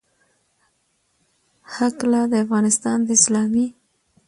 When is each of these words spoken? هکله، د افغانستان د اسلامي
هکله، 1.75 2.21
د 2.31 2.33
افغانستان 2.45 2.97
د 3.03 3.09
اسلامي 3.19 3.67